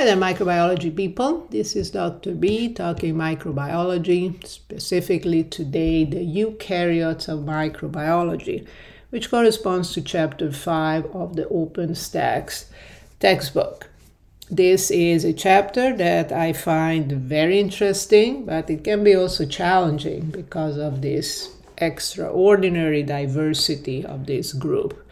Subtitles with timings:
[0.00, 1.46] Hi there, microbiology people.
[1.50, 2.34] This is Dr.
[2.34, 8.66] B talking microbiology, specifically today the eukaryotes of microbiology,
[9.10, 12.64] which corresponds to chapter 5 of the OpenStax
[13.18, 13.90] textbook.
[14.50, 20.30] This is a chapter that I find very interesting, but it can be also challenging
[20.30, 25.06] because of this extraordinary diversity of this group.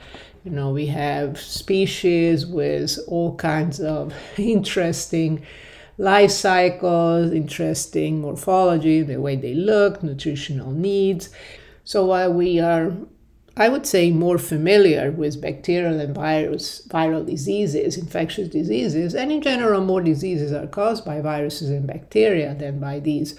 [0.44, 5.44] You know, we have species with all kinds of interesting
[5.98, 11.30] life cycles, interesting morphology, the way they look, nutritional needs.
[11.82, 12.92] So while we are,
[13.56, 19.42] I would say, more familiar with bacterial and virus, viral diseases, infectious diseases, and in
[19.42, 23.38] general, more diseases are caused by viruses and bacteria than by these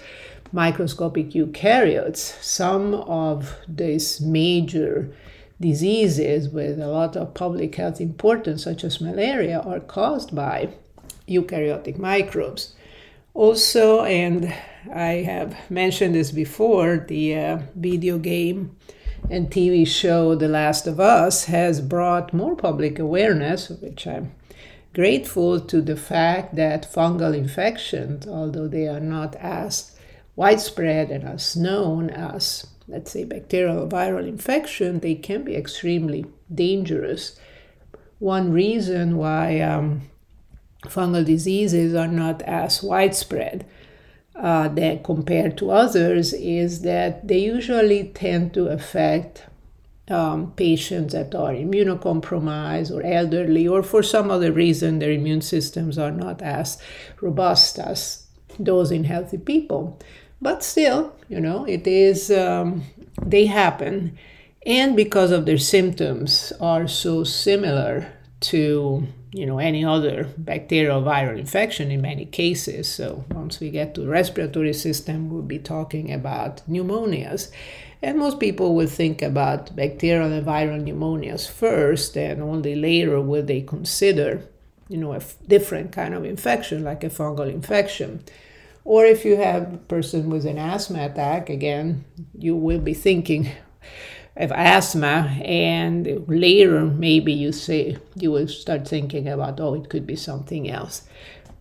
[0.52, 2.18] microscopic eukaryotes.
[2.42, 5.14] Some of these major
[5.60, 10.68] diseases with a lot of public health importance, such as malaria, are caused by
[11.28, 12.74] eukaryotic microbes.
[13.34, 14.52] Also, and
[14.92, 18.76] I have mentioned this before, the uh, video game
[19.28, 24.32] and TV show The Last of Us has brought more public awareness, which I'm
[24.94, 29.96] grateful to the fact that fungal infections, although they are not as
[30.34, 36.26] widespread and as known as let's say, bacterial or viral infection, they can be extremely
[36.52, 37.38] dangerous.
[38.18, 40.02] One reason why um,
[40.84, 43.66] fungal diseases are not as widespread
[44.36, 44.68] uh,
[45.04, 49.46] compared to others is that they usually tend to affect
[50.08, 55.98] um, patients that are immunocompromised or elderly, or for some other reason, their immune systems
[55.98, 56.78] are not as
[57.20, 58.26] robust as
[58.58, 59.98] those in healthy people.
[60.40, 62.82] But still, you know, it is, um,
[63.22, 64.18] they happen.
[64.66, 68.06] And because of their symptoms are so similar
[68.40, 72.88] to, you know, any other bacterial viral infection in many cases.
[72.88, 77.50] So once we get to respiratory system, we'll be talking about pneumonias.
[78.02, 83.42] And most people will think about bacterial and viral pneumonias first, and only later will
[83.42, 84.42] they consider,
[84.88, 88.24] you know, a f- different kind of infection like a fungal infection.
[88.90, 92.04] Or if you have a person with an asthma attack, again,
[92.36, 93.48] you will be thinking
[94.36, 100.08] of asthma, and later maybe you say you will start thinking about, oh, it could
[100.08, 101.06] be something else.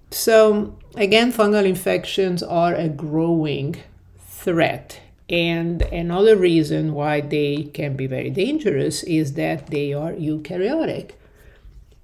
[0.09, 3.75] So, again, fungal infections are a growing
[4.17, 4.99] threat.
[5.29, 11.11] And another reason why they can be very dangerous is that they are eukaryotic.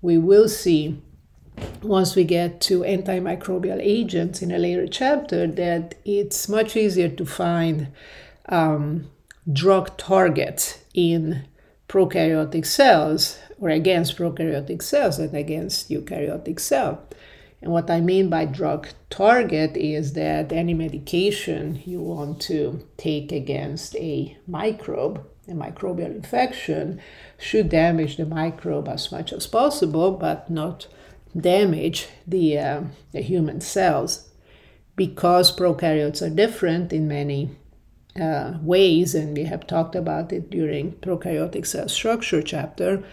[0.03, 1.01] We will see
[1.81, 7.25] once we get to antimicrobial agents in a later chapter that it's much easier to
[7.25, 7.87] find
[8.49, 9.09] um,
[9.51, 11.45] drug targets in
[11.87, 17.01] prokaryotic cells or against prokaryotic cells than against eukaryotic cell.
[17.61, 23.31] And what I mean by drug target is that any medication you want to take
[23.31, 27.01] against a microbe, a microbial infection,
[27.39, 30.87] should damage the microbe as much as possible, but not
[31.39, 32.81] damage the, uh,
[33.11, 34.29] the human cells
[34.95, 37.49] because prokaryotes are different in many
[38.19, 43.03] uh, ways, and we have talked about it during prokaryotic cell structure chapter,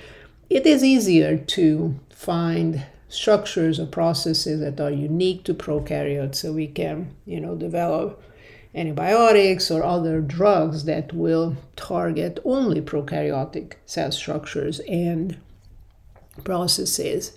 [0.49, 6.67] it is easier to find structures or processes that are unique to prokaryotes so we
[6.67, 8.23] can, you know, develop
[8.75, 15.37] antibiotics or other drugs that will target only prokaryotic cell structures and
[16.45, 17.37] processes.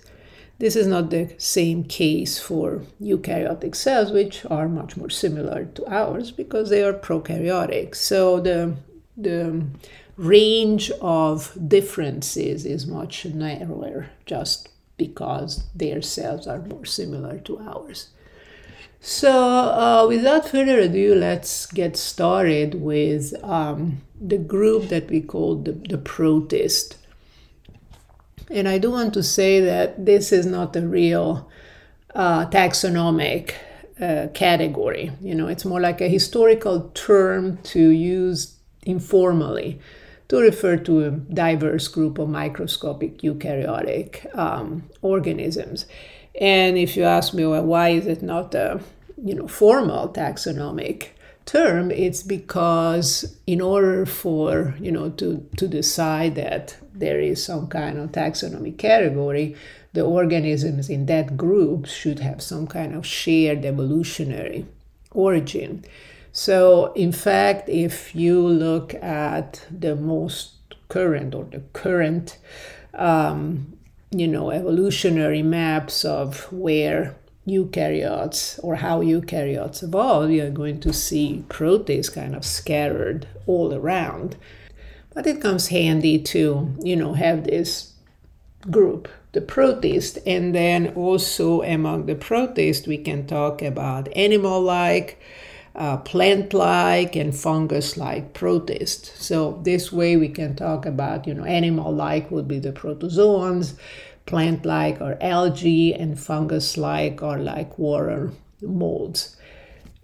[0.58, 5.86] This is not the same case for eukaryotic cells, which are much more similar to
[5.86, 7.94] ours because they are prokaryotic.
[7.94, 8.76] So the,
[9.16, 9.66] the
[10.16, 18.08] range of differences is much narrower just because their cells are more similar to ours.
[18.98, 25.56] So, uh, without further ado, let's get started with um, the group that we call
[25.56, 26.96] the, the protist.
[28.50, 31.50] And I do want to say that this is not a real
[32.14, 33.54] uh, taxonomic
[34.00, 35.10] uh, category.
[35.20, 39.80] You know, it's more like a historical term to use informally
[40.28, 45.86] to refer to a diverse group of microscopic eukaryotic um, organisms.
[46.40, 48.80] And if you ask me, well, why is it not a
[49.22, 51.08] you know formal taxonomic
[51.46, 51.90] term?
[51.90, 57.98] It's because in order for you know to to decide that there is some kind
[57.98, 59.56] of taxonomy category,
[59.92, 64.66] the organisms in that group should have some kind of shared evolutionary
[65.12, 65.84] origin.
[66.32, 70.52] So, in fact, if you look at the most
[70.88, 72.36] current or the current,
[72.92, 73.78] um,
[74.10, 77.16] you know, evolutionary maps of where
[77.46, 83.72] eukaryotes or how eukaryotes evolve, you are going to see protists kind of scattered all
[83.72, 84.36] around.
[85.16, 87.94] But it comes handy to, you know, have this
[88.70, 95.18] group, the protist, and then also among the protists, we can talk about animal like,
[95.74, 99.16] uh, plant like, and fungus like protist.
[99.16, 103.72] So, this way we can talk about, you know, animal like would be the protozoans,
[104.26, 109.35] plant like or algae, and fungus like or like water molds.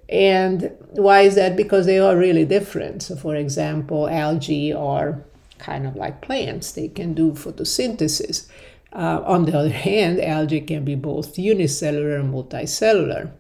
[0.09, 1.57] And why is that?
[1.57, 3.03] Because they are really different.
[3.03, 5.25] So, for example, algae are
[5.59, 8.49] kind of like plants, they can do photosynthesis.
[8.93, 13.31] Uh, on the other hand, algae can be both unicellular and multicellular.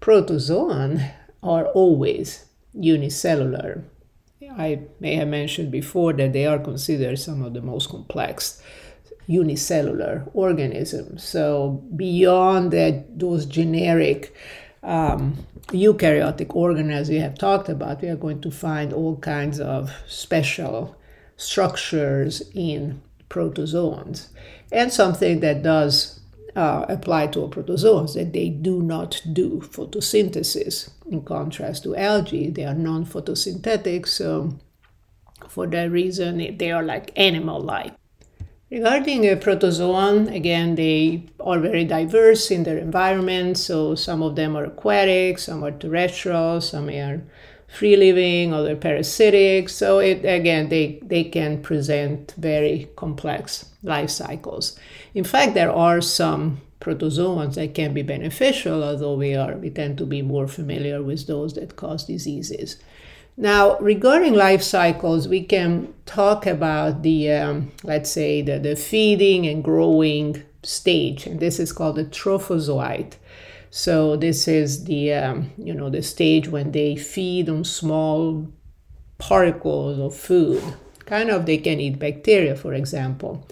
[0.00, 1.10] Protozoan
[1.42, 3.84] are always unicellular.
[4.56, 8.62] I may have mentioned before that they are considered some of the most complex
[9.26, 11.24] unicellular organisms.
[11.24, 14.34] So beyond that, those generic
[14.84, 15.36] um,
[15.68, 20.96] eukaryotic organelles we have talked about, we are going to find all kinds of special
[21.36, 24.28] structures in protozoans.
[24.70, 26.20] And something that does
[26.56, 30.90] uh, apply to protozoans that they do not do photosynthesis.
[31.10, 34.58] In contrast to algae, they are non photosynthetic, so
[35.48, 37.94] for that reason, they are like animal like.
[38.74, 43.56] Regarding a protozoan, again, they are very diverse in their environment.
[43.56, 47.22] So some of them are aquatic, some are terrestrial, some are
[47.68, 49.68] free living, other parasitic.
[49.68, 54.76] So it again, they they can present very complex life cycles.
[55.14, 59.98] In fact, there are some protozoans that can be beneficial, although we are we tend
[59.98, 62.78] to be more familiar with those that cause diseases.
[63.36, 69.46] Now, regarding life cycles, we can talk about the um, let's say the, the feeding
[69.46, 73.14] and growing stage, and this is called the trophozoite.
[73.70, 78.48] So this is the um, you know the stage when they feed on small
[79.18, 80.62] particles of food.
[81.06, 83.46] Kind of they can eat bacteria, for example.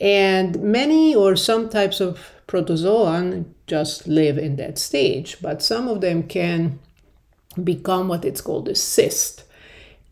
[0.00, 6.00] And many or some types of protozoan just live in that stage, but some of
[6.00, 6.78] them can
[7.64, 9.44] become what it's called a cyst.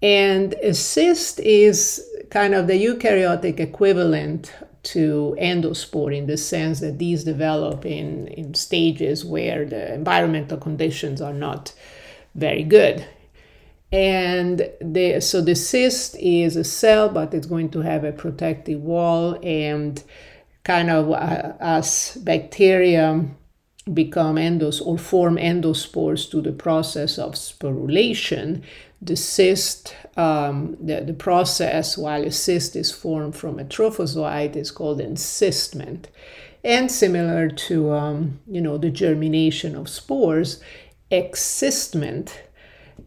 [0.03, 4.53] And a cyst is kind of the eukaryotic equivalent
[4.85, 11.21] to endospore in the sense that these develop in, in stages where the environmental conditions
[11.21, 11.73] are not
[12.35, 13.05] very good.
[13.91, 18.81] And the, so the cyst is a cell, but it's going to have a protective
[18.81, 19.39] wall.
[19.43, 20.03] And
[20.67, 23.25] kind of uh, as bacteria
[23.93, 28.63] become endos or form endospores to the process of sporulation,
[29.01, 34.71] the cyst, um, the, the process while a cyst is formed from a trophozoite is
[34.71, 36.09] called encystment.
[36.65, 40.61] And similar to, um, you know, the germination of spores,
[41.11, 42.43] excystment.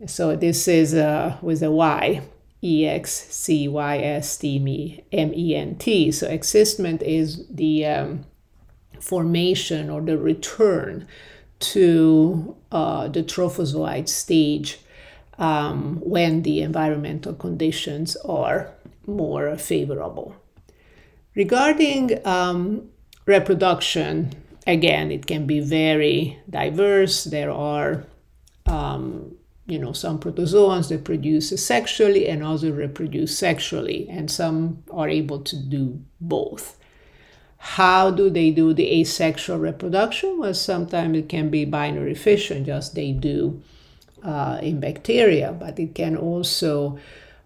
[0.05, 2.21] So this is uh, with a Y,
[2.63, 6.11] E X C Y S T M E N T.
[6.11, 8.25] So excystment is the um,
[8.99, 11.07] formation or the return
[11.59, 14.79] to uh, the trophozoite stage
[15.37, 18.71] um, when the environmental conditions are
[19.05, 20.35] more favorable.
[21.35, 22.89] Regarding um,
[23.25, 24.33] reproduction,
[24.67, 27.23] again, it can be very diverse.
[27.23, 28.05] There are,
[28.65, 35.07] um, you know, some protozoans that produce sexually and others reproduce sexually, and some are
[35.09, 36.78] able to do both.
[37.59, 40.39] How do they do the asexual reproduction?
[40.39, 43.61] Well, sometimes it can be binary fission, just they do
[44.23, 46.97] uh, in bacteria, but it can also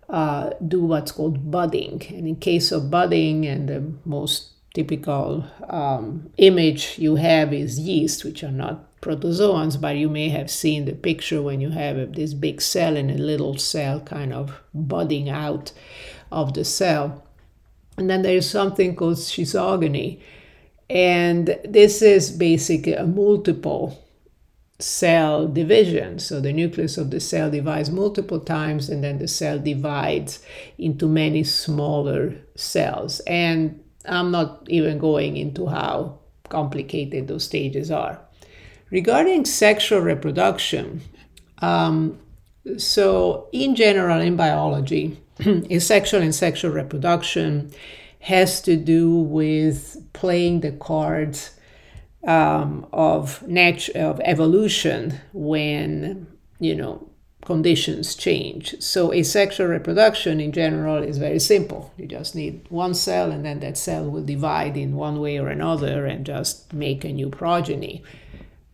[0.10, 2.04] uh, do what's called budding.
[2.10, 8.24] And in case of budding, and the most typical um, image you have is yeast,
[8.24, 12.34] which are not protozoans, but you may have seen the picture when you have this
[12.34, 15.72] big cell and a little cell kind of budding out
[16.32, 17.23] of the cell.
[17.98, 20.22] And then there's something called schizogony.
[20.90, 24.00] And this is basically a multiple
[24.80, 26.20] cell division.
[26.20, 30.44] So the nucleus of the cell divides multiple times, and then the cell divides
[30.78, 33.22] into many smaller cells.
[33.22, 36.20] And I'm not even going into how
[36.50, 38.20] complicated those stages are.
[38.90, 41.02] Regarding sexual reproduction,
[41.60, 42.20] um,
[42.78, 45.20] so in general, in biology,
[45.80, 47.72] sexual and sexual reproduction
[48.22, 51.52] has to do with playing the cards
[52.26, 56.28] um, of nat- of evolution when
[56.60, 57.10] you know
[57.46, 58.76] conditions change.
[58.80, 61.94] So asexual reproduction in general is very simple.
[61.98, 65.50] You just need one cell and then that cell will divide in one way or
[65.50, 68.04] another and just make a new progeny.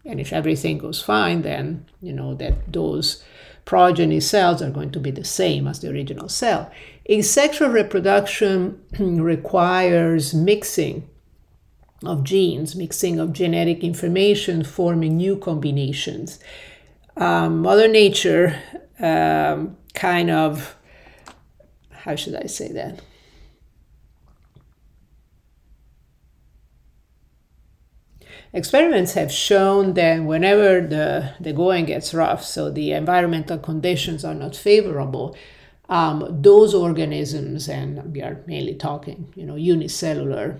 [0.06, 3.24] And if everything goes fine, then you know that those
[3.66, 6.72] progeny cells are going to be the same as the original cell.
[7.10, 11.10] Asexual reproduction requires mixing
[12.06, 16.40] of genes, mixing of genetic information, forming new combinations.
[17.18, 18.56] Um, Mother Nature
[19.00, 20.76] um, kind of,
[21.92, 23.02] how should I say that?
[28.52, 34.34] Experiments have shown that whenever the, the going gets rough, so the environmental conditions are
[34.34, 35.36] not favorable,
[35.88, 40.60] um, those organisms, and we are mainly talking, you know, unicellular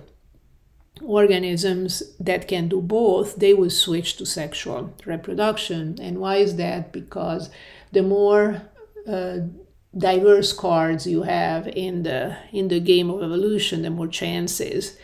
[1.04, 5.98] organisms that can do both, they will switch to sexual reproduction.
[6.02, 6.92] And why is that?
[6.92, 7.50] Because
[7.92, 8.62] the more
[9.08, 9.38] uh,
[9.98, 14.98] diverse cards you have in the in the game of evolution, the more chances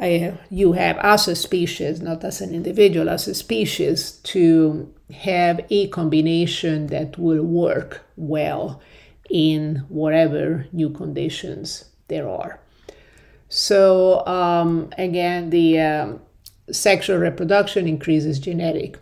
[0.00, 5.60] uh, you have as a species, not as an individual, as a species, to have
[5.70, 8.80] a combination that will work well
[9.30, 12.60] in whatever new conditions there are.
[13.48, 16.20] So um, again, the um,
[16.70, 18.98] sexual reproduction increases genetic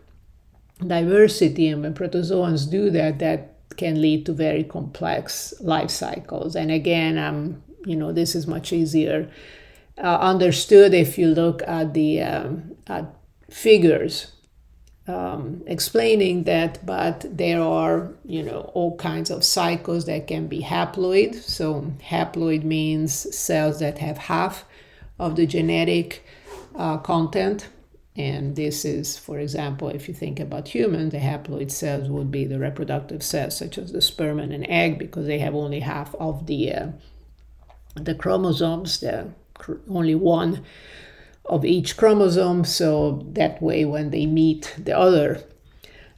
[0.86, 6.54] diversity, and when protozoans do that, that can lead to very complex life cycles.
[6.54, 9.30] And again, um, you know, this is much easier
[9.98, 13.06] uh, understood if you look at the um, at
[13.50, 14.34] figures
[15.06, 20.62] um, explaining that, but there are, you know, all kinds of cycles that can be
[20.62, 21.34] haploid.
[21.34, 24.64] So haploid means cells that have half
[25.18, 26.24] of the genetic
[26.74, 27.68] uh, content.
[28.16, 32.44] And this is, for example, if you think about humans, the haploid cells would be
[32.46, 36.14] the reproductive cells, such as the sperm and an egg, because they have only half
[36.14, 36.86] of the uh,
[37.96, 39.00] the chromosomes.
[39.00, 39.32] The
[39.88, 40.64] only one
[41.44, 42.64] of each chromosome.
[42.64, 45.42] So that way, when they meet the other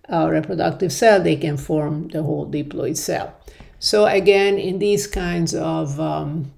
[0.08, 3.34] uh, reproductive cell, they can form the whole diploid cell.
[3.78, 6.52] So again, in these kinds of um,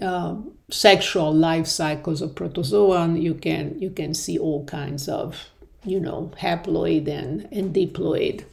[0.00, 0.36] uh,
[0.70, 5.48] sexual life cycles of protozoan, you can you can see all kinds of
[5.84, 8.44] you know haploid and, and diploid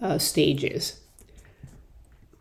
[0.00, 1.00] uh, stages.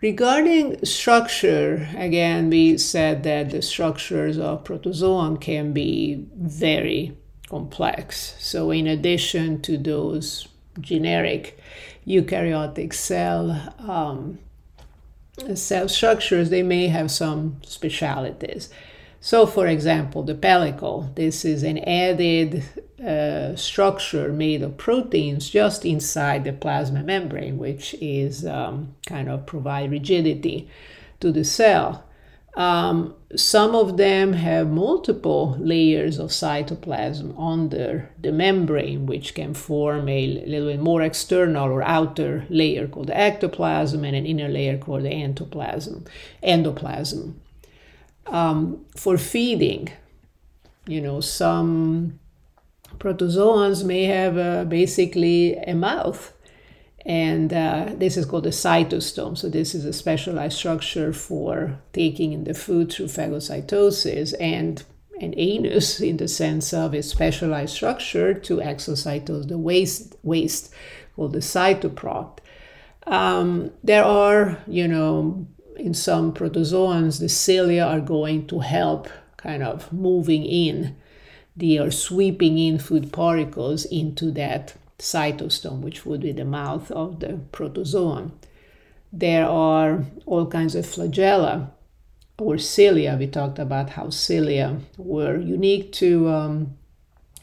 [0.05, 7.17] Regarding structure, again, we said that the structures of protozoan can be very
[7.49, 8.35] complex.
[8.37, 10.47] So, in addition to those
[10.79, 11.59] generic
[12.05, 14.37] eukaryotic cell um,
[15.55, 18.69] cell structures, they may have some specialities.
[19.19, 22.63] So, for example, the pellicle, this is an added
[23.03, 29.45] uh, structure made of proteins just inside the plasma membrane, which is um, kind of
[29.45, 30.69] provide rigidity
[31.19, 32.05] to the cell.
[32.55, 40.07] Um, some of them have multiple layers of cytoplasm under the membrane, which can form
[40.07, 44.77] a little bit more external or outer layer called the ectoplasm and an inner layer
[44.77, 46.07] called the endoplasm.
[46.41, 47.33] endoplasm
[48.27, 49.89] um, for feeding.
[50.87, 52.19] You know, some
[52.99, 56.33] protozoans may have uh, basically a mouth,
[57.05, 59.37] and uh, this is called a cytostome.
[59.37, 64.83] So, this is a specialized structure for taking in the food through phagocytosis, and
[65.21, 70.73] an anus, in the sense of a specialized structure to exocytose the waste, waste
[71.15, 72.39] called the cytoproct.
[73.07, 75.47] Um, there are, you know,
[75.77, 80.95] in some protozoans, the cilia are going to help kind of moving in.
[81.55, 87.19] They are sweeping in food particles into that cytostome, which would be the mouth of
[87.19, 88.31] the protozoan.
[89.11, 91.69] There are all kinds of flagella
[92.37, 93.15] or cilia.
[93.17, 96.77] We talked about how cilia were unique to um,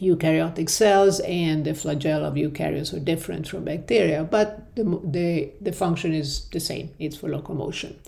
[0.00, 5.73] eukaryotic cells, and the flagella of eukaryotes are different from bacteria, but the, the, the
[5.73, 7.99] function is the same it's for locomotion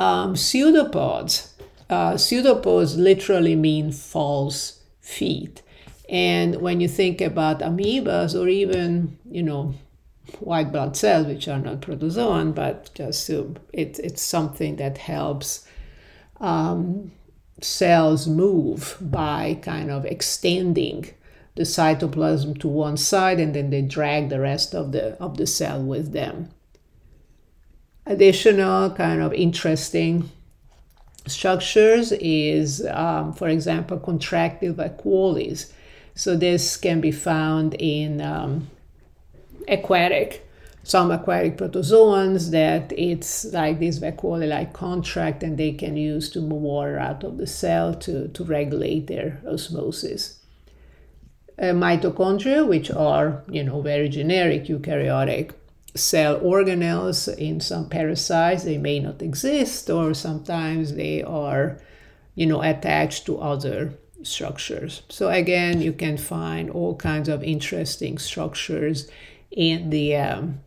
[0.00, 1.54] um, pseudopods.
[1.88, 4.79] Uh, pseudopods literally mean false
[5.10, 5.62] feet.
[6.08, 9.74] And when you think about amoebas or even, you know,
[10.38, 15.66] white blood cells, which are not protozoan, but just so it, it's something that helps
[16.40, 17.12] um,
[17.60, 21.10] cells move by kind of extending
[21.56, 25.46] the cytoplasm to one side and then they drag the rest of the of the
[25.46, 26.48] cell with them
[28.06, 30.30] additional kind of interesting
[31.26, 35.72] structures is, um, for example, contractile vacuoles.
[36.14, 38.68] So this can be found in um,
[39.68, 40.46] aquatic,
[40.82, 46.62] some aquatic protozoans that it's like these vacuole-like contract and they can use to move
[46.62, 50.40] water out of the cell to, to regulate their osmosis.
[51.60, 55.52] uh, mitochondria, which are, you know, very generic eukaryotic
[55.94, 58.64] cell organelles in some parasites.
[58.64, 61.78] They may not exist, or sometimes they are,
[62.34, 65.02] you know, attached to other structures.
[65.08, 69.08] So again, you can find all kinds of interesting structures
[69.50, 70.60] in the um,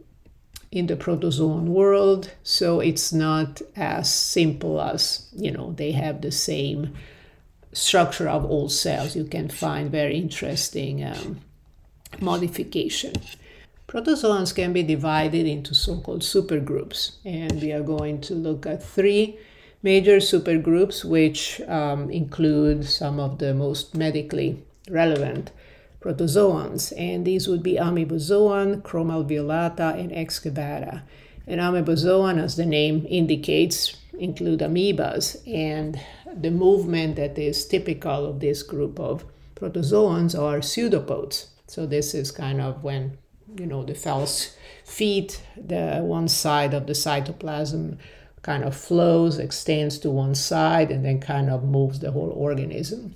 [0.71, 2.31] in the protozoan world.
[2.43, 6.93] So it's not as simple as you know they have the same
[7.71, 9.15] structure of all cells.
[9.15, 11.41] You can find very interesting um,
[12.19, 13.13] modification.
[13.93, 19.37] Protozoans can be divided into so-called supergroups, and we are going to look at three
[19.83, 25.51] major supergroups, which um, include some of the most medically relevant
[26.01, 31.03] protozoans, and these would be Amebozoan, Chromalveolata, and Excavata.
[31.45, 36.01] And Amebozoan, as the name indicates, include amoebas, and
[36.41, 39.23] the movement that is typical of this group of
[39.55, 41.49] protozoans are pseudopods.
[41.67, 43.19] So this is kind of when
[43.57, 47.97] you know the cells feed the one side of the cytoplasm
[48.43, 53.15] kind of flows, extends to one side, and then kind of moves the whole organism.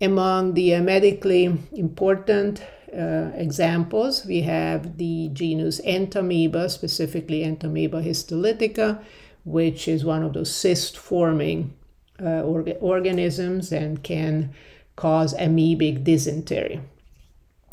[0.00, 9.02] Among the medically important uh, examples, we have the genus Entamoeba, specifically Entamoeba histolytica,
[9.44, 11.74] which is one of those cyst forming
[12.20, 14.52] uh, orga- organisms and can
[14.94, 16.80] cause amoebic dysentery.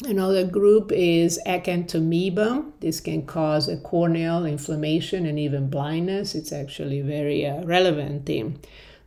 [0.03, 2.71] Another group is Acanthamoeba.
[2.79, 6.33] This can cause a corneal inflammation and even blindness.
[6.33, 8.59] It's actually very uh, relevant in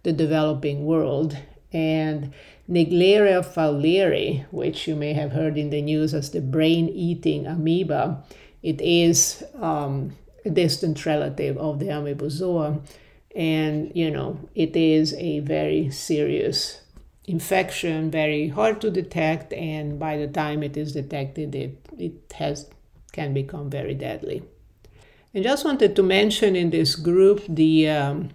[0.04, 1.36] the developing world.
[1.72, 2.32] And
[2.70, 8.22] Naegleria fowleri, which you may have heard in the news as the brain eating amoeba,
[8.62, 12.80] it is um, a distant relative of the amebozoa.
[13.34, 16.83] And, you know, it is a very serious
[17.26, 22.68] infection, very hard to detect, and by the time it is detected, it, it has
[23.12, 24.42] can become very deadly.
[25.34, 28.30] I just wanted to mention in this group the um,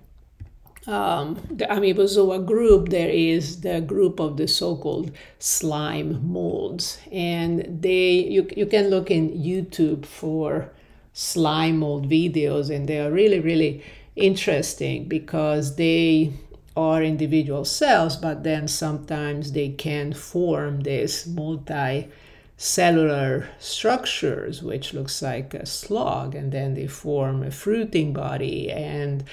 [0.88, 8.12] um, the Amebozoa group, there is the group of the so-called slime molds, and they
[8.12, 10.72] you you can look in YouTube for
[11.14, 13.84] slime mold videos, and they are really really
[14.16, 16.34] interesting because they
[16.76, 25.54] are individual cells, but then sometimes they can form these multi-cellular structures, which looks like
[25.54, 28.72] a slug, and then they form a fruiting body.
[28.72, 29.24] And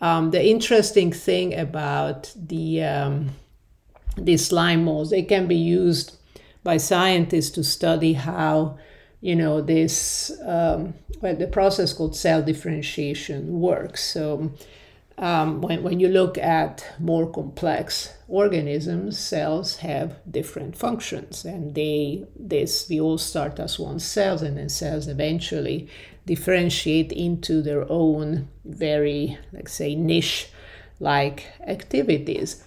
[0.00, 3.30] um, the interesting thing about the um,
[4.36, 6.16] slime molds, they can be used
[6.64, 8.78] by scientists to study how
[9.20, 14.02] you know this um, well, the process called cell differentiation works.
[14.02, 14.52] So
[15.18, 22.24] um, when, when you look at more complex organisms, cells have different functions, and they
[22.34, 25.88] this we all start as one cells, and then cells eventually
[26.26, 32.64] differentiate into their own very, let's say, niche-like activities.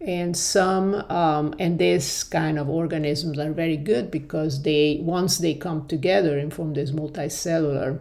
[0.00, 5.54] And some um, and this kind of organisms are very good because they once they
[5.54, 8.00] come together and form this multicellular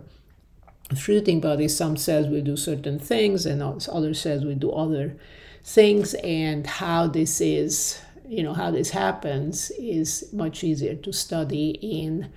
[0.95, 5.15] fruiting body, some cells will do certain things and other cells will do other
[5.63, 6.13] things.
[6.15, 12.32] And how this is, you know, how this happens is much easier to study in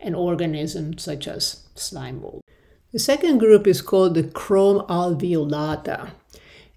[0.00, 2.42] an organism such as slime mold.
[2.92, 6.10] The second group is called the Chromalveolata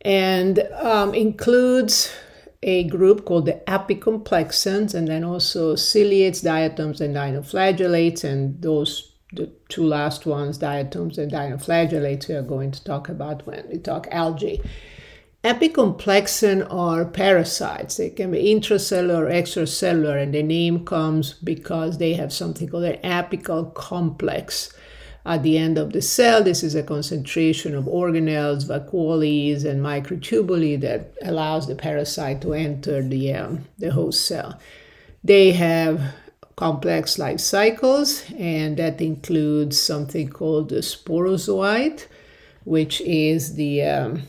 [0.01, 2.13] and um, includes
[2.63, 9.51] a group called the apicomplexans and then also ciliates, diatoms, and dinoflagellates, and those the
[9.69, 14.07] two last ones, diatoms and dinoflagellates, we are going to talk about when we talk
[14.11, 14.61] algae.
[15.43, 17.97] Apicomplexan are parasites.
[17.97, 22.85] They can be intracellular or extracellular, and the name comes because they have something called
[22.85, 24.73] an apical complex
[25.25, 26.43] at the end of the cell.
[26.43, 33.01] This is a concentration of organelles, vacuoles, and microtubuli that allows the parasite to enter
[33.01, 34.59] the, um, the host cell.
[35.23, 36.01] They have
[36.55, 42.07] complex life cycles, and that includes something called the sporozoite,
[42.63, 44.23] which is the um,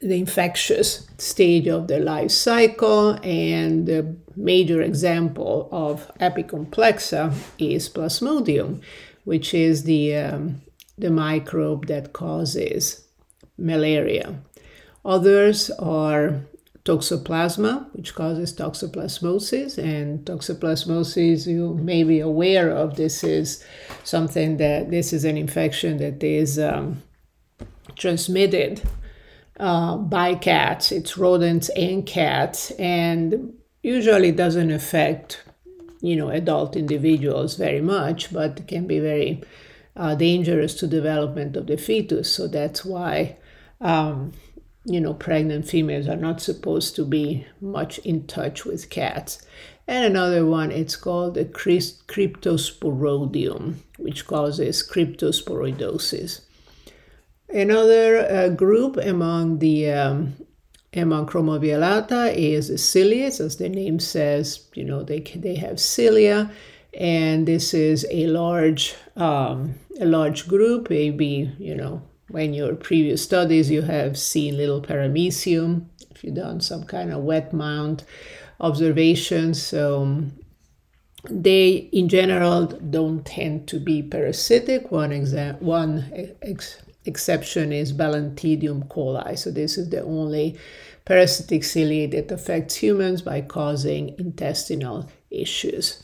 [0.00, 8.80] the infectious stage of the life cycle, and the major example of apicomplexa is Plasmodium,
[9.24, 10.62] which is the um,
[10.96, 13.04] the microbe that causes
[13.56, 14.40] malaria.
[15.04, 16.40] Others are
[16.88, 19.78] toxoplasma, which causes toxoplasmosis.
[19.78, 23.64] And toxoplasmosis, you may be aware of, this is
[24.04, 27.02] something that this is an infection that is um,
[27.96, 28.82] transmitted
[29.60, 30.92] uh, by cats.
[30.92, 35.42] It's rodents and cats, and usually doesn't affect
[36.00, 39.42] you know, adult individuals very much, but can be very
[39.96, 42.32] uh, dangerous to development of the fetus.
[42.32, 43.36] So that's why,
[43.80, 44.32] um,
[44.84, 49.40] you know, pregnant females are not supposed to be much in touch with cats.
[49.86, 56.42] And another one, it's called the cryptosporidium, which causes cryptosporidiosis.
[57.48, 60.34] Another uh, group among the um,
[60.92, 64.68] among Chromalveolata is the ciliates, as the name says.
[64.74, 66.50] You know, they they have cilia,
[66.92, 70.90] and this is a large um, a large group.
[70.90, 75.86] Maybe you know when your previous studies you have seen little paramecium.
[76.10, 78.04] If you've done some kind of wet mount
[78.60, 80.24] observations, so
[81.30, 84.90] they in general don't tend to be parasitic.
[84.90, 89.38] One exa- one ex- exception is Balantidium coli.
[89.38, 90.58] So this is the only
[91.04, 96.02] parasitic ciliate that affects humans by causing intestinal issues.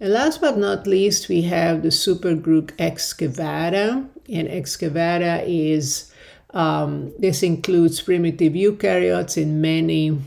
[0.00, 4.08] And last but not least, we have the supergroup Excavata.
[4.28, 6.12] And Excavata is,
[6.50, 10.18] um, this includes primitive eukaryotes in many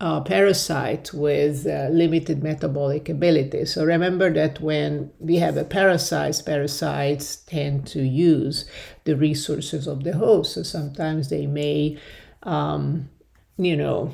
[0.00, 3.64] uh, parasite with uh, limited metabolic ability.
[3.66, 8.64] So remember that when we have a parasite, parasites tend to use
[9.04, 10.54] the resources of the host.
[10.54, 11.98] So sometimes they may,
[12.42, 13.08] um,
[13.56, 14.12] you know,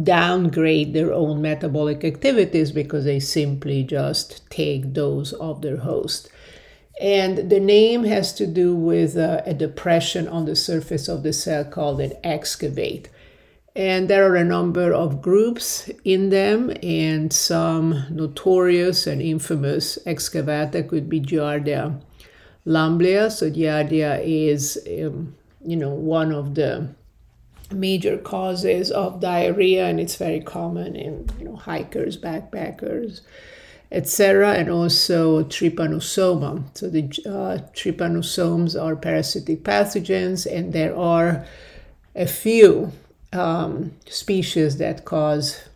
[0.00, 6.28] downgrade their own metabolic activities because they simply just take those of their host.
[7.00, 11.32] And the name has to do with uh, a depression on the surface of the
[11.32, 13.08] cell called an excavate.
[13.74, 20.86] And there are a number of groups in them, and some notorious and infamous excavata
[20.86, 22.00] could be Giardia
[22.64, 23.30] lamblia.
[23.30, 26.94] So Giardia is, um, you know, one of the
[27.72, 33.20] major causes of diarrhea, and it's very common in you know hikers, backpackers,
[33.92, 34.52] etc.
[34.54, 36.64] And also trypanosoma.
[36.76, 41.46] So the uh, trypanosomes are parasitic pathogens, and there are
[42.14, 42.92] a few
[43.32, 45.69] um, species that cause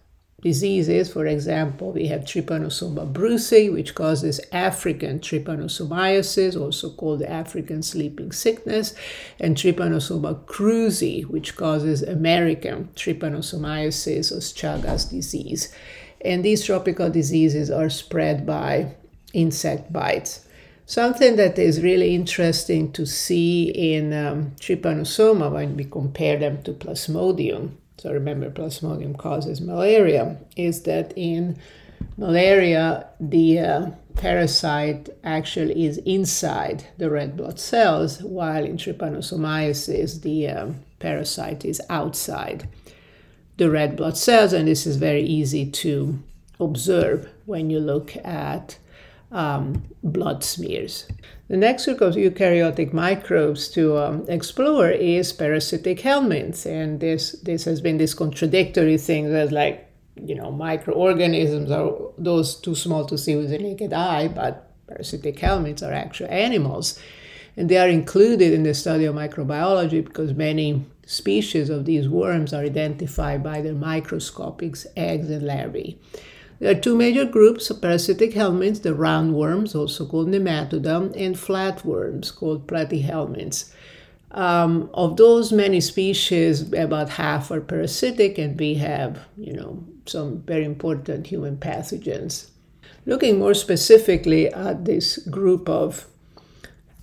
[0.45, 1.11] diseases.
[1.11, 8.95] For example, we have Trypanosoma brucei, which causes African trypanosomiasis, also called African sleeping sickness,
[9.41, 15.75] and Trypanosoma cruzi, which causes American trypanosomiasis or Chagas disease.
[16.21, 18.95] And these tropical diseases are spread by
[19.33, 20.47] insect bites.
[20.87, 26.75] Something that is really interesting to see in um, trypanosoma when we compare them to
[26.75, 31.57] plasmodium, so remember plasmodium causes malaria, is that in
[32.19, 40.49] malaria the uh, parasite actually is inside the red blood cells, while in trypanosomiasis the
[40.49, 42.69] um, parasite is outside
[43.57, 46.19] the red blood cells, and this is very easy to
[46.61, 48.77] observe when you look at
[49.35, 51.07] um, blood smears.
[51.49, 57.65] The next group of eukaryotic microbes to um, explore is parasitic helminths, and this this
[57.65, 63.19] has been this contradictory thing that like you know microorganisms are those too small to
[63.19, 66.99] see with the naked eye, but parasitic helminths are actual animals,
[67.57, 72.55] and they are included in the study of microbiology because many species of these worms
[72.55, 75.99] are identified by their microscopic eggs and larvae.
[76.61, 82.35] There are two major groups of parasitic helminths the roundworms, also called nematoda, and flatworms,
[82.35, 83.73] called platyhelminths.
[84.31, 90.43] Um, of those many species, about half are parasitic, and we have, you know, some
[90.43, 92.51] very important human pathogens.
[93.07, 96.07] Looking more specifically at this group of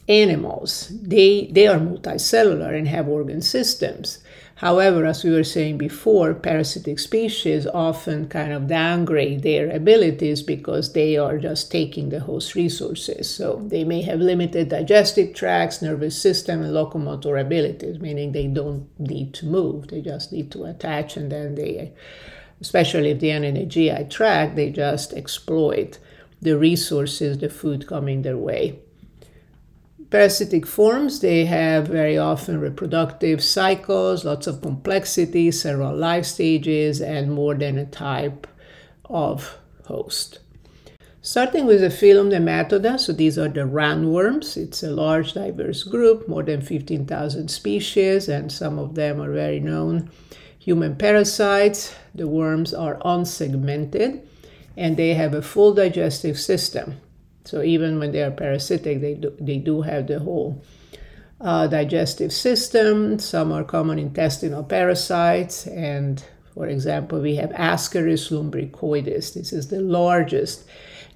[0.10, 4.20] animals, they, they are multicellular and have organ systems.
[4.62, 10.94] However, as we were saying before, parasitic species often kind of downgrade their abilities because
[10.94, 13.28] they are just taking the host resources.
[13.28, 18.88] So they may have limited digestive tracts, nervous system, and locomotor abilities, meaning they don't
[19.00, 19.88] need to move.
[19.88, 21.94] They just need to attach, and then they,
[22.62, 25.98] especially if they are in a GI tract, they just exploit
[26.40, 28.80] the resources, the food coming their way
[30.12, 37.32] parasitic forms, they have very often reproductive cycles, lots of complexity, several life stages, and
[37.32, 38.46] more than a type
[39.06, 40.40] of host.
[41.24, 44.58] Starting with the phylum Nematoda, so these are the roundworms.
[44.58, 49.60] It's a large, diverse group, more than 15,000 species, and some of them are very
[49.60, 50.12] known
[50.62, 51.96] human parasites.
[52.14, 54.22] The worms are unsegmented
[54.78, 57.01] and they have a full digestive system.
[57.46, 60.64] So even when they are parasitic, they do, they do have the whole
[61.40, 63.20] uh, digestive system.
[63.20, 66.24] Some are common intestinal parasites, and
[66.54, 69.34] For example, we have Ascaris lumbricoides.
[69.34, 70.66] This is the largest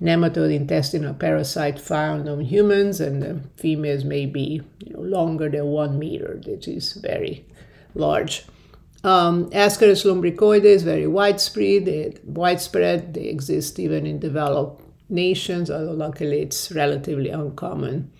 [0.01, 5.65] nematode intestinal parasite found on humans, and the females may be you know, longer than
[5.65, 7.45] one meter, which is very
[7.93, 8.45] large.
[9.03, 11.85] Um, Ascaris lumbricoides very widespread.
[11.85, 13.13] They, widespread.
[13.13, 18.11] They exist even in developed nations, although luckily it's relatively uncommon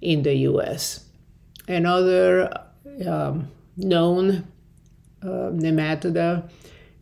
[0.00, 1.06] in the U.S.
[1.68, 2.52] Another
[3.06, 4.46] um, known
[5.22, 6.48] uh, nematoda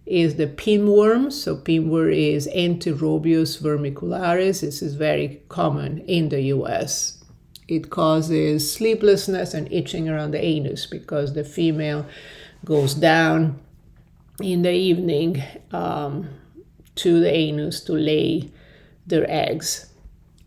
[0.07, 1.33] is the pinworm.
[1.33, 4.61] So pinworm is Enterobius vermicularis.
[4.61, 7.23] This is very common in the U.S.
[7.69, 12.07] It causes sleeplessness and itching around the anus because the female
[12.65, 13.59] goes down
[14.41, 15.43] in the evening
[15.73, 16.29] um,
[16.97, 18.51] to the anus to lay
[19.07, 19.91] their eggs.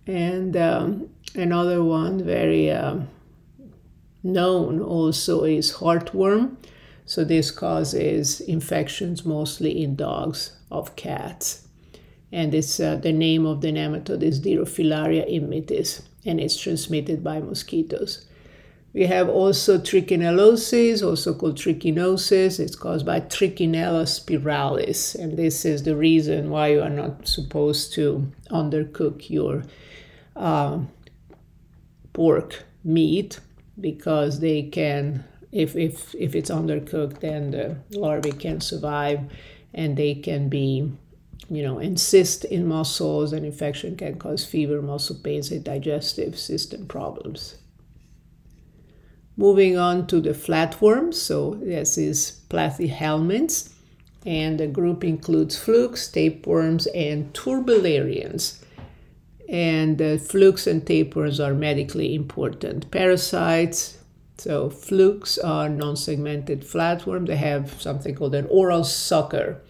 [0.08, 3.00] And um, another one, very uh,
[4.24, 6.58] known also, is heartworm.
[7.06, 11.68] So this causes infections mostly in dogs of cats.
[12.32, 17.40] And it's uh, the name of the nematode is Dirofilaria immitis, and it's transmitted by
[17.40, 18.26] mosquitoes.
[18.96, 22.62] We have also trichinellosis, also called trichinosis.
[22.62, 27.92] It's caused by Trichinella spiralis, and this is the reason why you are not supposed
[27.96, 29.64] to undercook your
[30.38, 30.80] uh,
[32.14, 33.42] pork meat
[33.82, 39.20] because they can, if, if, if it's undercooked, then the larvae can survive
[39.74, 40.90] and they can be,
[41.50, 46.88] you know, encyst in muscles, and infection can cause fever, muscle pains, and digestive system
[46.88, 47.58] problems.
[49.38, 53.74] Moving on to the flatworms, so this is platyhelminths,
[54.26, 58.58] and the group includes flukes, tapeworms, and turbellaria.
[59.50, 63.98] And the flukes and tapeworms are medically important parasites.
[64.38, 67.28] So flukes are non-segmented flatworms.
[67.28, 69.62] They have something called an oral sucker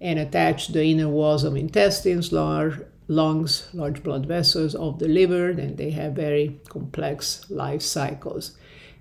[0.00, 5.50] and attach the inner walls of intestines, large lungs, large blood vessels of the liver,
[5.50, 8.56] and they have very complex life cycles.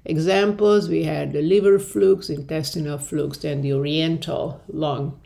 [0.06, 5.20] Examples we had the liver flukes, intestinal flukes, and the oriental lung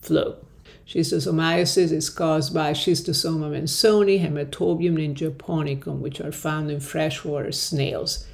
[0.00, 0.42] fluke.
[0.86, 8.26] Schistosomiasis is caused by Schistosoma mansoni, Hematobium and japonicum, which are found in freshwater snails.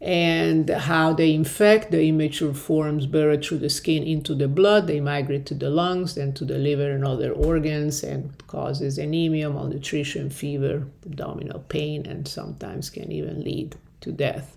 [0.00, 5.00] And how they infect the immature forms burrow through the skin into the blood, they
[5.00, 10.30] migrate to the lungs, then to the liver and other organs, and causes anemia, malnutrition,
[10.30, 14.56] fever, abdominal pain, and sometimes can even lead to death.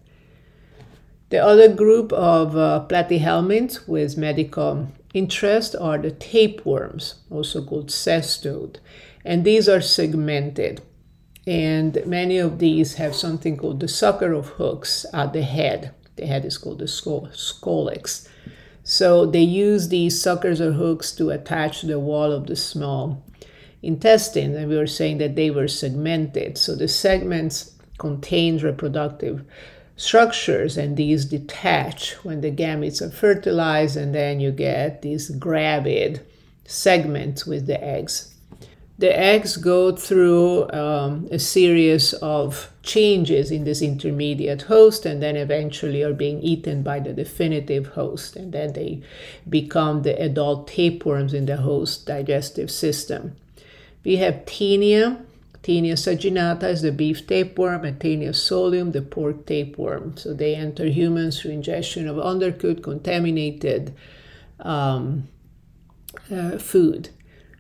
[1.36, 8.80] The other group of uh, platyhelminths with medical interest are the tapeworms, also called cestode.
[9.26, 10.82] And these are segmented.
[11.46, 15.94] And many of these have something called the sucker of hooks at the head.
[16.16, 18.30] The head is called the scolex.
[18.86, 23.26] So they use these suckers or hooks to attach to the wall of the small
[23.84, 24.56] intestine.
[24.56, 26.58] And we were saying that they were segmented.
[26.58, 29.44] So the segments contain reproductive
[29.98, 36.26] structures and these detach when the gametes are fertilized and then you get these gravid
[36.66, 38.34] segments with the eggs.
[38.98, 45.36] The eggs go through um, a series of changes in this intermediate host and then
[45.36, 49.02] eventually are being eaten by the definitive host and then they
[49.50, 53.36] become the adult tapeworms in the host digestive system.
[54.06, 55.25] We have Taenia,
[55.66, 60.16] Taenia saginata is the beef tapeworm, and Taenia solium, the pork tapeworm.
[60.16, 63.96] So they enter humans through ingestion of undercooked, contaminated
[64.60, 65.28] um,
[66.32, 67.10] uh, food.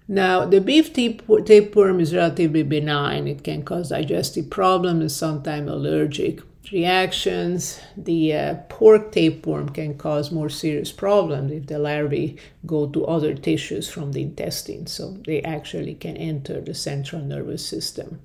[0.07, 3.27] Now, the beef tapeworm is relatively benign.
[3.27, 7.79] It can cause digestive problems and sometimes allergic reactions.
[7.97, 13.33] The uh, pork tapeworm can cause more serious problems if the larvae go to other
[13.33, 18.19] tissues from the intestine, so they actually can enter the central nervous system.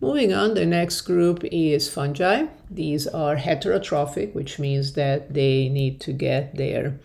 [0.00, 2.46] Moving on, the next group is fungi.
[2.70, 6.98] These are heterotrophic, which means that they need to get their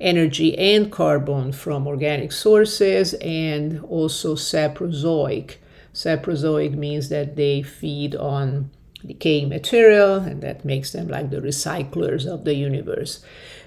[0.00, 5.56] energy and carbon from organic sources and also saprozoic.
[5.92, 8.70] Saprozoic means that they feed on
[9.06, 13.24] decaying material, and that makes them like the recyclers of the universe.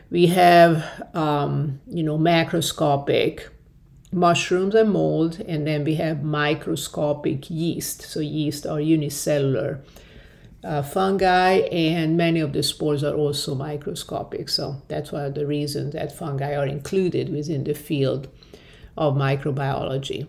[0.09, 3.49] We have, um, you know, macroscopic
[4.11, 8.01] mushrooms and mold, and then we have microscopic yeast.
[8.03, 9.81] So yeast are unicellular
[10.63, 14.49] uh, fungi, and many of the spores are also microscopic.
[14.49, 18.29] So that's one of the reasons that fungi are included within the field
[18.97, 20.27] of microbiology.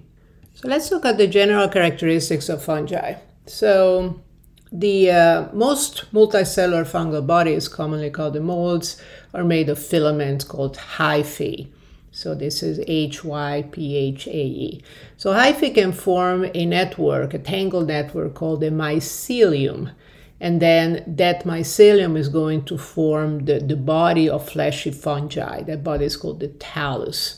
[0.55, 3.14] So let's look at the general characteristics of fungi.
[3.47, 4.21] So
[4.70, 9.00] the uh, most multicellular fungal bodies, commonly called the molds,
[9.33, 11.68] are made of filaments called hyphae.
[12.11, 14.83] So this is HYPHAE.
[15.16, 19.92] So hyphae can form a network, a tangled network called a mycelium.
[20.40, 25.62] And then that mycelium is going to form the, the body of fleshy fungi.
[25.62, 27.38] That body is called the thallus.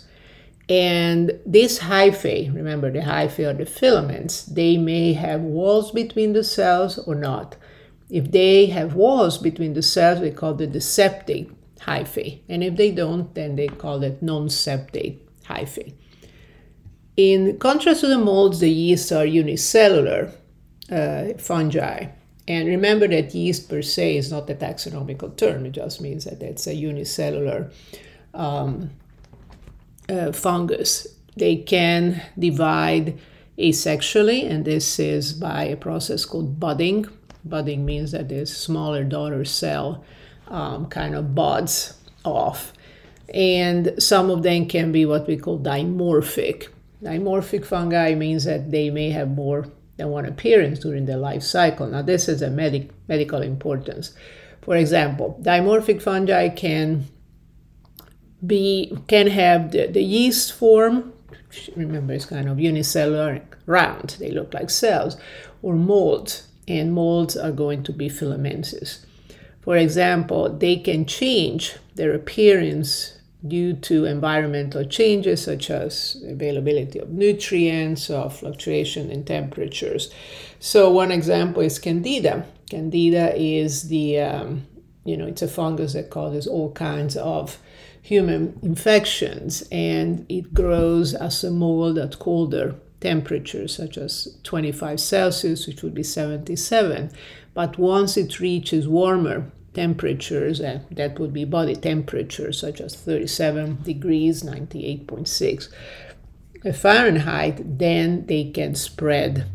[0.71, 6.45] And this hyphae, remember the hyphae are the filaments, they may have walls between the
[6.45, 7.57] cells or not.
[8.09, 12.43] If they have walls between the cells, we call it the septate hyphae.
[12.49, 15.93] And if they don't, then they call it non-septate hyphae.
[17.17, 20.31] In contrast to the molds, the yeasts are unicellular
[20.91, 22.07] uh, fungi.
[22.47, 26.41] And remember that yeast per se is not a taxonomical term, it just means that
[26.43, 27.71] it's a unicellular
[28.35, 28.91] um,
[30.11, 31.07] uh, fungus.
[31.37, 33.19] They can divide
[33.59, 37.07] asexually, and this is by a process called budding.
[37.45, 40.05] Budding means that this smaller daughter cell
[40.49, 41.95] um, kind of buds
[42.25, 42.73] off.
[43.33, 46.69] And some of them can be what we call dimorphic.
[47.03, 51.87] Dimorphic fungi means that they may have more than one appearance during their life cycle.
[51.87, 54.13] Now, this is a medic- medical importance.
[54.63, 57.07] For example, dimorphic fungi can
[58.47, 61.13] be can have the, the yeast form.
[61.77, 64.17] Remember, it's kind of unicellular, round.
[64.19, 65.17] They look like cells,
[65.63, 69.05] or molds, and molds are going to be filamentous.
[69.61, 77.11] For example, they can change their appearance due to environmental changes such as availability of
[77.11, 80.13] nutrients or fluctuation in temperatures.
[80.59, 82.47] So one example is candida.
[82.69, 84.67] Candida is the um,
[85.05, 87.59] you know it's a fungus that causes all kinds of
[88.03, 95.67] human infections and it grows as a mold at colder temperatures such as 25 Celsius,
[95.67, 97.11] which would be 77.
[97.55, 103.83] But once it reaches warmer temperatures, and that would be body temperature, such as 37
[103.83, 105.69] degrees, 98.6
[106.75, 109.47] Fahrenheit, then they can spread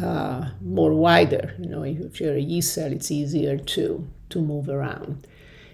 [0.00, 1.54] uh, more wider.
[1.58, 5.26] You know, if you're a yeast cell, it's easier to, to move around.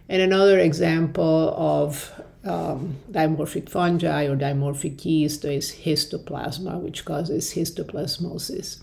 [0.08, 2.12] And another example of
[2.44, 8.82] um, dimorphic fungi or dimorphic yeast is histoplasma, which causes histoplasmosis.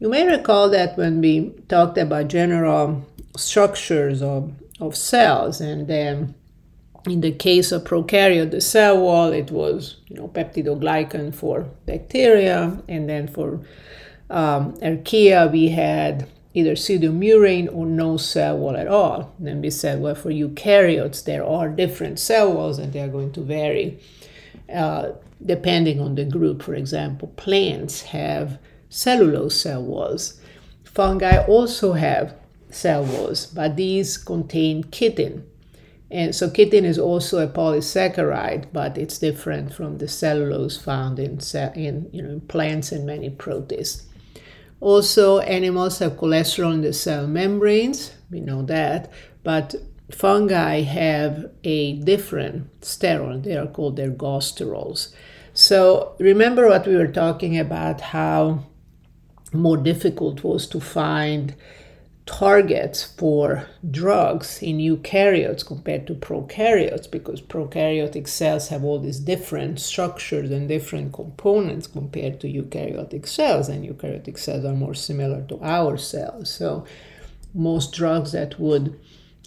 [0.00, 6.34] You may recall that when we talked about general structures of, of cells, and then
[7.06, 12.76] in the case of prokaryote, the cell wall, it was you know peptidoglycan for bacteria,
[12.88, 13.60] and then for
[14.30, 19.34] um, archaea, we had either pseudomurein or no cell wall at all.
[19.40, 23.32] Then we said, well, for eukaryotes, there are different cell walls, and they are going
[23.32, 23.98] to vary
[24.72, 25.12] uh,
[25.44, 26.62] depending on the group.
[26.62, 30.40] For example, plants have cellulose cell walls.
[30.84, 32.36] Fungi also have
[32.70, 35.44] cell walls, but these contain chitin.
[36.10, 41.40] And so chitin is also a polysaccharide, but it's different from the cellulose found in,
[41.74, 44.06] in, you know, in plants and many protists.
[44.84, 49.10] Also, animals have cholesterol in the cell membranes, we know that,
[49.42, 49.74] but
[50.10, 53.42] fungi have a different sterol.
[53.42, 55.14] They are called ergosterols.
[55.54, 58.66] So remember what we were talking about how
[59.54, 61.54] more difficult was to find
[62.26, 69.78] targets for drugs in eukaryotes compared to prokaryotes because prokaryotic cells have all these different
[69.78, 75.60] structures and different components compared to eukaryotic cells and eukaryotic cells are more similar to
[75.62, 76.86] our cells so
[77.52, 78.98] most drugs that would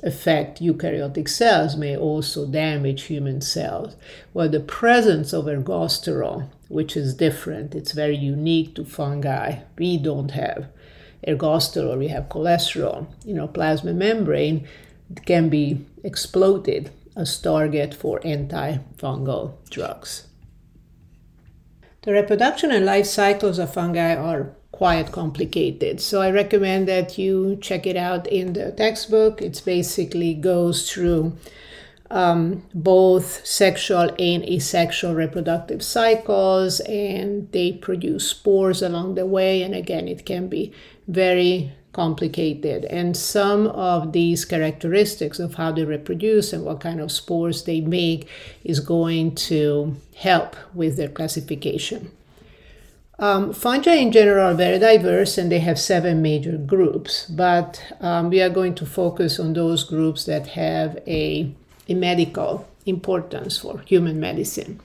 [0.04, 3.96] affect eukaryotic cells may also damage human cells.
[4.34, 10.32] Well, the presence of ergosterol, which is different, it's very unique to fungi, we don't
[10.32, 10.68] have
[11.26, 14.68] ergosterol, we have cholesterol, you know, plasma membrane
[15.26, 20.28] can be exploded as target for antifungal drugs.
[22.04, 26.00] The reproduction and life cycles of fungi are quite complicated.
[26.00, 29.42] So I recommend that you check it out in the textbook.
[29.42, 31.36] It basically goes through
[32.10, 39.64] um, both sexual and asexual reproductive cycles, and they produce spores along the way.
[39.64, 40.74] And again, it can be
[41.08, 42.86] very complicated.
[42.86, 47.82] And some of these characteristics of how they reproduce and what kind of spores they
[47.82, 48.30] make
[48.64, 52.12] is going to help with their classification.
[53.20, 58.30] Um, fungi in general are very diverse and they have seven major groups, but um,
[58.30, 61.52] we are going to focus on those groups that have a,
[61.90, 64.80] a medical importance for human medicine.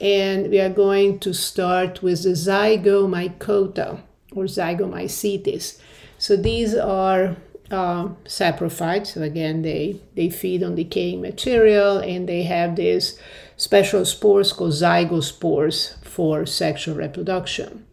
[0.00, 4.00] And we are going to start with the zygomycota
[4.32, 5.78] or zygomycetes.
[6.18, 7.36] So these are
[7.70, 9.08] uh, saprophytes.
[9.08, 13.18] So again, they, they feed on decaying material and they have this
[13.56, 17.86] special spores called zygospores for sexual reproduction.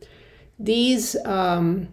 [0.59, 1.89] These um,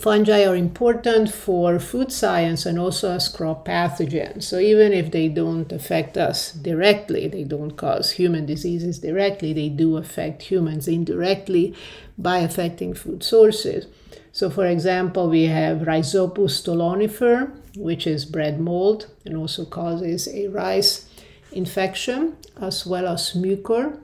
[0.00, 4.44] fungi are important for food science and also as crop pathogens.
[4.44, 9.68] So even if they don't affect us directly, they don't cause human diseases directly, they
[9.68, 11.74] do affect humans indirectly
[12.16, 13.86] by affecting food sources.
[14.32, 20.48] So for example, we have Rhizopus stolonifer, which is bread mold and also causes a
[20.48, 21.08] rice
[21.52, 23.98] infection, as well as mucor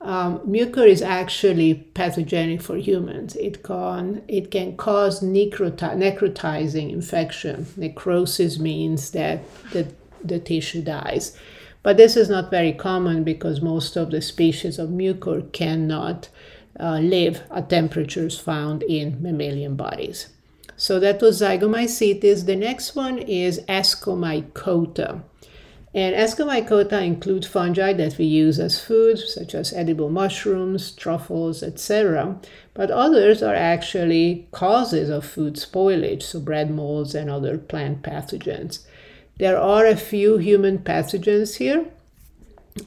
[0.00, 3.36] um, mucor is actually pathogenic for humans.
[3.36, 7.66] It can it can cause necroti- necrotizing infection.
[7.76, 9.42] Necrosis means that
[9.72, 9.92] the,
[10.24, 11.36] the tissue dies.
[11.82, 16.28] But this is not very common because most of the species of mucor cannot
[16.78, 20.28] uh, live at temperatures found in mammalian bodies.
[20.76, 22.46] So that was zygomycetes.
[22.46, 25.22] The next one is ascomycota.
[25.92, 32.38] And Ascomycota include fungi that we use as food, such as edible mushrooms, truffles, etc.
[32.74, 38.86] But others are actually causes of food spoilage, so bread molds and other plant pathogens.
[39.38, 41.86] There are a few human pathogens here,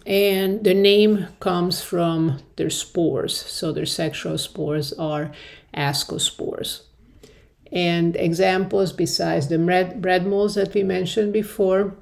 [0.06, 3.36] and the name comes from their spores.
[3.36, 5.34] So their sexual spores are
[5.76, 6.84] ascospores.
[7.70, 11.96] And examples besides the bread, bread molds that we mentioned before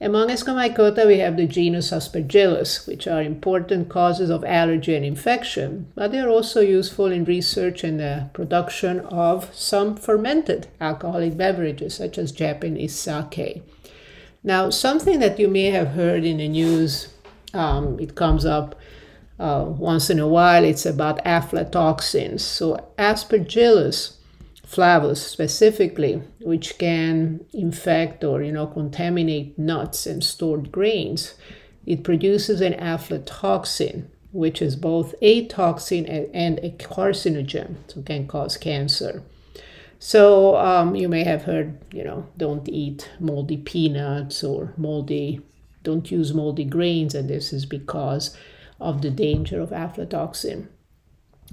[0.00, 5.90] among Ascomycota, we have the genus Aspergillus, which are important causes of allergy and infection,
[5.94, 11.94] but they are also useful in research and the production of some fermented alcoholic beverages,
[11.94, 13.62] such as Japanese sake.
[14.44, 17.08] Now, something that you may have heard in the news,
[17.54, 18.76] um, it comes up
[19.38, 22.40] uh, once in a while, it's about aflatoxins.
[22.40, 24.15] So, Aspergillus
[24.66, 31.34] flavus specifically, which can infect or you know contaminate nuts and stored grains.
[31.86, 38.56] It produces an aflatoxin, which is both a toxin and a carcinogen, so can cause
[38.56, 39.22] cancer.
[39.98, 45.40] So um, you may have heard, you know, don't eat moldy peanuts or moldy,
[45.84, 48.36] don't use moldy grains, and this is because
[48.80, 50.66] of the danger of aflatoxin.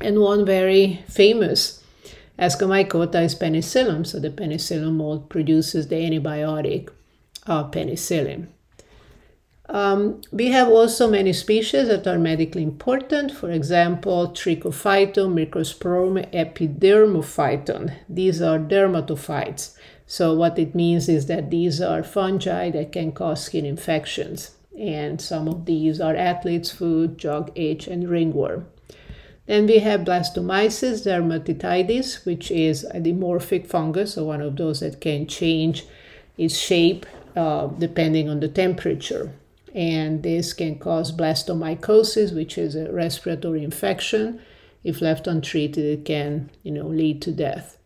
[0.01, 1.82] And one very famous
[2.43, 6.89] Ascomycota is Penicillium, so the Penicillium mold produces the antibiotic
[7.47, 8.47] uh, penicillin.
[9.69, 13.31] Um, we have also many species that are medically important.
[13.31, 17.95] For example, Trichophyton, Microsporum, Epidermophyton.
[18.09, 19.77] These are dermatophytes.
[20.05, 24.51] So what it means is that these are fungi that can cause skin infections.
[24.77, 28.67] And some of these are athlete's foot, jock itch, and ringworm.
[29.45, 35.01] Then we have blastomyces dermatitidis, which is a dimorphic fungus, so one of those that
[35.01, 35.85] can change
[36.37, 39.33] its shape uh, depending on the temperature.
[39.75, 44.39] And this can cause blastomycosis, which is a respiratory infection.
[44.83, 47.77] If left untreated, it can you know, lead to death.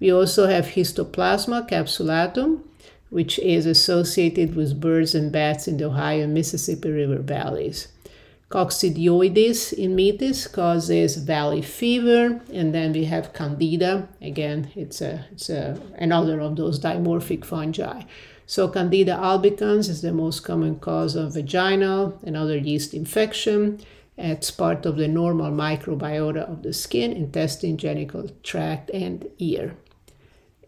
[0.00, 2.62] We also have histoplasma capsulatum,
[3.10, 7.88] which is associated with birds and bats in the Ohio and Mississippi River valleys.
[8.50, 14.08] Coccidioides in immitis causes valley fever, and then we have Candida.
[14.22, 18.04] Again, it's a it's a, another of those dimorphic fungi.
[18.46, 23.80] So Candida albicans is the most common cause of vaginal and other yeast infection.
[24.16, 29.76] It's part of the normal microbiota of the skin, intestine, genital tract, and ear.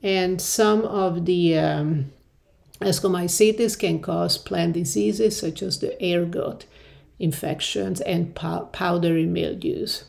[0.03, 2.13] And some of the um,
[2.81, 6.67] Ascomycetes can cause plant diseases such as the ergot
[7.21, 10.05] infections and powdery mildews.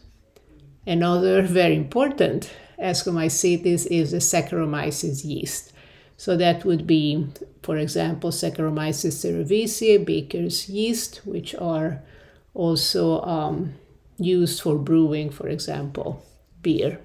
[0.88, 2.51] Another very important
[2.82, 5.72] Ascomycetes is the Saccharomyces yeast.
[6.18, 7.28] So that would be,
[7.62, 12.01] for example, Saccharomyces cerevisiae, baker's yeast, which are
[12.53, 13.76] also um,
[14.18, 16.24] used for brewing, for example,
[16.62, 16.99] beer.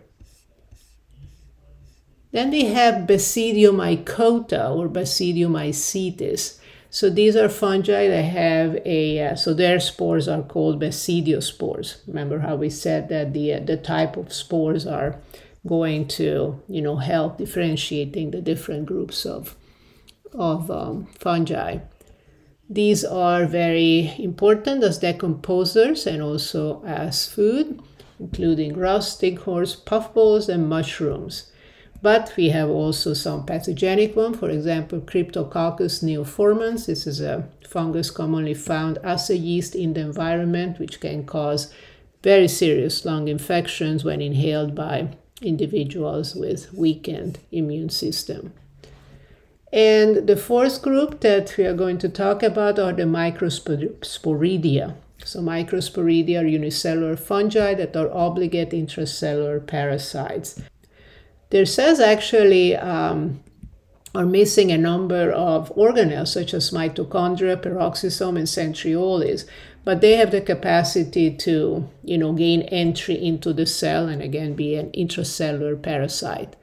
[2.32, 6.58] Then we have Basidiomycota or Basidiomycetes.
[6.96, 11.98] So these are fungi that have a, uh, so their spores are called basidiospores.
[12.06, 15.20] Remember how we said that the, uh, the type of spores are
[15.66, 19.56] going to, you know, help differentiating the different groups of,
[20.32, 21.80] of um, fungi.
[22.70, 27.78] These are very important as decomposers and also as food,
[28.18, 31.52] including rust, stinkhorns, puffballs, and mushrooms.
[32.06, 36.86] But we have also some pathogenic one, for example, Cryptococcus neoformans.
[36.86, 41.74] This is a fungus commonly found as a yeast in the environment, which can cause
[42.22, 45.08] very serious lung infections when inhaled by
[45.42, 48.52] individuals with weakened immune system.
[49.72, 54.94] And the fourth group that we are going to talk about are the microsporidia.
[55.24, 60.62] So microsporidia are unicellular fungi that are obligate intracellular parasites.
[61.50, 63.42] Their cells actually um,
[64.14, 69.44] are missing a number of organelles such as mitochondria, peroxisome, and centrioles,
[69.84, 74.54] but they have the capacity to, you know, gain entry into the cell and again
[74.54, 76.56] be an intracellular parasite.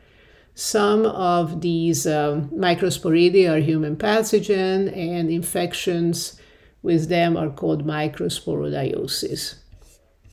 [0.56, 6.40] Some of these um, microsporidia are human pathogen, and infections
[6.84, 9.56] with them are called microsporidiosis.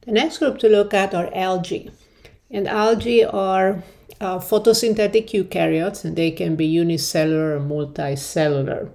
[0.02, 1.90] The next group to look at are algae.
[2.50, 3.82] And algae are
[4.20, 8.90] uh, photosynthetic eukaryotes, and they can be unicellular or multicellular.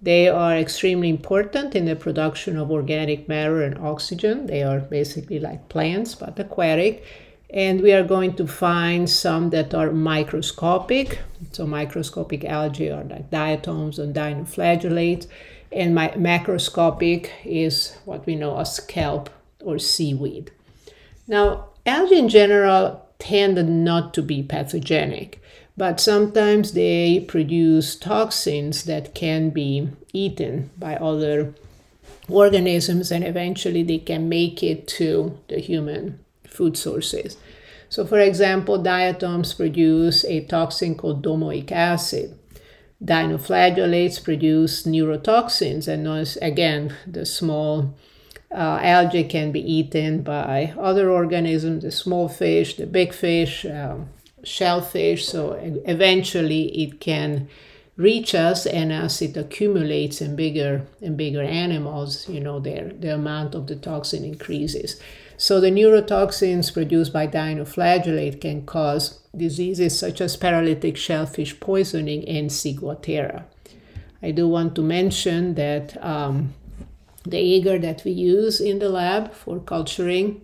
[0.00, 4.46] They are extremely important in the production of organic matter and oxygen.
[4.46, 7.04] They are basically like plants, but aquatic.
[7.50, 11.18] And we are going to find some that are microscopic.
[11.52, 15.26] So, microscopic algae are like diatoms and dinoflagellates
[15.72, 19.30] and my macroscopic is what we know as kelp
[19.62, 20.50] or seaweed.
[21.26, 25.40] Now, algae in general tend not to be pathogenic,
[25.76, 31.54] but sometimes they produce toxins that can be eaten by other
[32.28, 37.36] organisms and eventually they can make it to the human food sources.
[37.88, 42.38] So, for example, diatoms produce a toxin called domoic acid
[43.02, 47.94] dinoflagellates produce neurotoxins, and those, again, the small
[48.50, 54.08] uh, algae can be eaten by other organisms, the small fish, the big fish, um,
[54.42, 55.26] shellfish.
[55.26, 55.52] So
[55.84, 57.48] eventually, it can
[57.96, 63.14] reach us, and as it accumulates in bigger and bigger animals, you know, their the
[63.14, 65.00] amount of the toxin increases.
[65.36, 72.50] So the neurotoxins produced by dinoflagellate can cause diseases such as paralytic shellfish poisoning and
[72.50, 73.44] ciguatera.
[74.20, 76.54] I do want to mention that um,
[77.30, 80.40] the agar that we use in the lab for culturing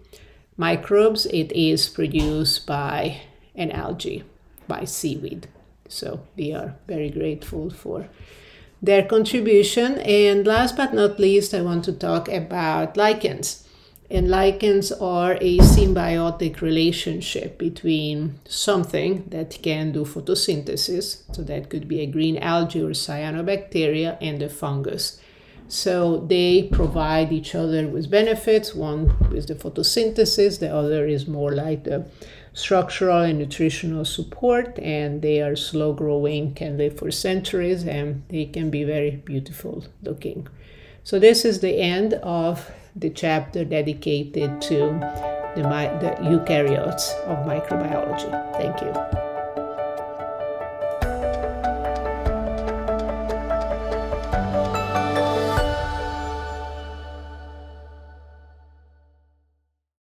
[0.57, 3.23] microbes, it is produced by
[3.55, 4.25] an algae,
[4.69, 5.49] by seaweed.
[5.89, 8.09] So we are very grateful for
[8.83, 9.99] their contribution.
[9.99, 13.67] And last but not least, I want to talk about lichens.
[14.11, 21.89] And lichens are a symbiotic relationship between something that can do photosynthesis, so that could
[21.89, 25.21] be a green algae or cyanobacteria, and a fungus.
[25.69, 28.75] So they provide each other with benefits.
[28.75, 32.07] One is the photosynthesis, the other is more like the
[32.53, 38.45] structural and nutritional support, and they are slow growing, can live for centuries, and they
[38.47, 40.47] can be very beautiful looking.
[41.03, 44.79] So, this is the end of the chapter dedicated to
[45.57, 48.31] the, the eukaryotes of microbiology.
[48.57, 49.24] Thank you.